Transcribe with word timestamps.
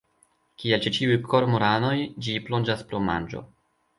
Kiel 0.61 0.79
ĉe 0.85 0.91
ĉiuj 0.97 1.17
kormoranoj 1.33 1.93
ĝi 2.27 2.35
plonĝas 2.47 2.83
por 2.93 3.07
manĝo. 3.13 3.45